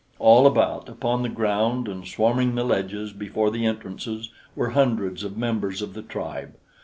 All 0.17 0.47
about, 0.47 0.89
upon 0.89 1.21
the 1.21 1.29
ground 1.29 1.87
and 1.87 2.07
swarming 2.07 2.55
the 2.55 2.63
ledges 2.63 3.13
before 3.13 3.51
the 3.51 3.67
entrances, 3.67 4.31
were 4.55 4.71
hundreds 4.71 5.23
of 5.23 5.37
members 5.37 5.79
of 5.79 5.93
the 5.93 6.01
tribe. 6.01 6.55